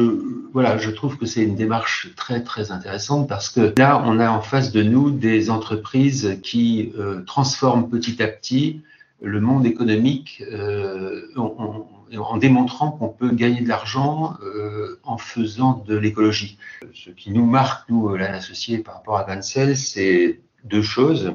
voilà, 0.52 0.78
je 0.78 0.90
trouve 0.90 1.19
que 1.19 1.26
c'est 1.26 1.42
une 1.42 1.54
démarche 1.54 2.14
très, 2.16 2.42
très 2.42 2.73
intéressante 2.73 3.28
parce 3.28 3.50
que 3.50 3.75
là, 3.76 4.02
on 4.07 4.19
a 4.19 4.31
en 4.31 4.40
face 4.40 4.73
de 4.73 4.83
nous 4.83 5.11
des 5.11 5.50
entreprises 5.50 6.38
qui 6.42 6.92
euh, 6.99 7.23
transforment 7.25 7.90
petit 7.90 8.23
à 8.23 8.28
petit 8.28 8.81
le 9.21 9.40
monde 9.40 9.66
économique 9.66 10.42
euh, 10.50 11.26
en, 11.37 12.37
démontrant 12.38 12.90
qu'on 12.90 13.09
peut 13.09 13.31
gagner 13.31 13.61
de 13.61 13.69
l'argent 13.69 14.37
euh, 14.42 14.99
en 15.04 15.19
faisant 15.19 15.85
de 15.87 15.97
l'écologie. 15.97 16.59
Ce 16.95 17.11
qui 17.11 17.31
nous 17.31 17.47
marque, 17.47 17.88
nous, 17.90 18.16
l'associé 18.16 18.78
par 18.78 18.95
rapport 18.95 19.19
à 19.19 19.25
Vancel, 19.25 19.76
c'est 19.76 20.40
deux 20.64 20.83
choses. 20.83 21.35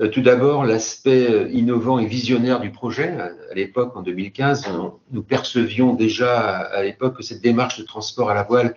Euh, 0.00 0.08
tout 0.08 0.20
d'abord, 0.20 0.64
l'aspect 0.64 1.50
innovant 1.52 1.98
et 1.98 2.06
visionnaire 2.06 2.60
du 2.60 2.70
projet. 2.70 3.08
À 3.18 3.54
l'époque, 3.54 3.96
en 3.96 4.02
2015, 4.02 4.66
nous 5.10 5.22
percevions 5.22 5.94
déjà 5.94 6.38
à 6.50 6.82
l'époque 6.82 7.16
que 7.16 7.22
cette 7.22 7.42
démarche 7.42 7.78
de 7.78 7.84
transport 7.84 8.30
à 8.30 8.34
la 8.34 8.42
voile 8.42 8.74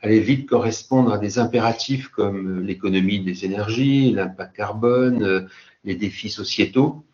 allait 0.00 0.20
vite 0.20 0.48
correspondre 0.48 1.12
à 1.12 1.18
des 1.18 1.38
impératifs 1.38 2.08
comme 2.08 2.60
l'économie 2.64 3.20
des 3.20 3.44
énergies, 3.44 4.12
l'impact 4.12 4.56
carbone, 4.56 5.48
les 5.84 5.94
défis 5.94 6.30
sociétaux. 6.30 7.04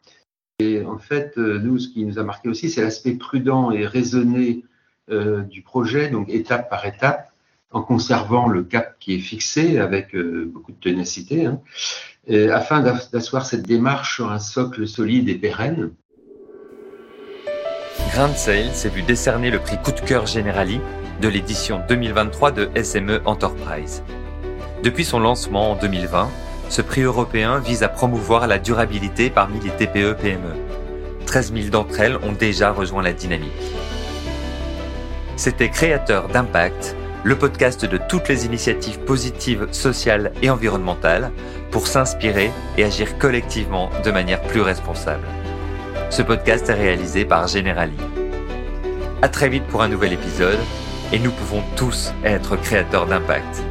Et 0.60 0.84
en 0.84 0.98
fait, 0.98 1.36
euh, 1.36 1.58
nous, 1.58 1.78
ce 1.78 1.88
qui 1.88 2.04
nous 2.04 2.18
a 2.18 2.22
marqué 2.22 2.48
aussi, 2.48 2.70
c'est 2.70 2.82
l'aspect 2.82 3.14
prudent 3.14 3.72
et 3.72 3.86
raisonné 3.86 4.64
euh, 5.10 5.42
du 5.42 5.62
projet, 5.62 6.10
donc 6.10 6.28
étape 6.28 6.70
par 6.70 6.86
étape, 6.86 7.32
en 7.72 7.82
conservant 7.82 8.48
le 8.48 8.62
cap 8.62 8.96
qui 9.00 9.14
est 9.14 9.18
fixé 9.18 9.78
avec 9.78 10.14
euh, 10.14 10.48
beaucoup 10.52 10.70
de 10.70 10.78
ténacité, 10.78 11.46
hein, 11.46 11.60
afin 12.28 12.80
d'asseoir 13.12 13.44
cette 13.44 13.66
démarche 13.66 14.16
sur 14.16 14.30
un 14.30 14.38
socle 14.38 14.86
solide 14.86 15.28
et 15.28 15.34
pérenne. 15.34 15.90
Grand 18.12 18.34
Sail 18.36 18.70
s'est 18.72 18.88
vu 18.88 19.02
décerner 19.02 19.50
le 19.50 19.58
prix 19.58 19.76
Coup 19.82 19.92
de 19.92 20.00
cœur 20.00 20.26
Generali 20.26 20.80
de 21.20 21.28
l'édition 21.28 21.82
2023 21.88 22.52
de 22.52 22.68
SME 22.80 23.20
Enterprise. 23.24 24.02
Depuis 24.82 25.04
son 25.04 25.18
lancement 25.20 25.72
en 25.72 25.76
2020, 25.76 26.28
ce 26.68 26.82
prix 26.82 27.02
européen 27.02 27.58
vise 27.58 27.82
à 27.82 27.88
promouvoir 27.88 28.46
la 28.46 28.58
durabilité 28.58 29.30
parmi 29.30 29.60
les 29.60 29.70
TPE-PME. 29.70 30.54
13 31.26 31.52
000 31.54 31.68
d'entre 31.70 32.00
elles 32.00 32.16
ont 32.16 32.32
déjà 32.32 32.70
rejoint 32.70 33.02
la 33.02 33.12
dynamique. 33.12 33.50
C'était 35.36 35.70
Créateur 35.70 36.28
d'impact, 36.28 36.96
le 37.24 37.36
podcast 37.36 37.86
de 37.86 37.98
toutes 38.08 38.28
les 38.28 38.44
initiatives 38.44 38.98
positives, 39.00 39.66
sociales 39.72 40.32
et 40.42 40.50
environnementales 40.50 41.32
pour 41.70 41.86
s'inspirer 41.86 42.50
et 42.76 42.84
agir 42.84 43.18
collectivement 43.18 43.90
de 44.04 44.10
manière 44.10 44.42
plus 44.42 44.60
responsable. 44.60 45.26
Ce 46.10 46.20
podcast 46.20 46.68
est 46.68 46.74
réalisé 46.74 47.24
par 47.24 47.48
Generali. 47.48 47.96
À 49.22 49.28
très 49.28 49.48
vite 49.48 49.64
pour 49.64 49.82
un 49.82 49.88
nouvel 49.88 50.12
épisode 50.12 50.58
et 51.12 51.18
nous 51.18 51.30
pouvons 51.30 51.62
tous 51.76 52.12
être 52.24 52.56
créateurs 52.56 53.06
d'impact. 53.06 53.64